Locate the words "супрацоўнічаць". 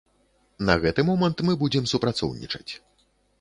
1.93-2.71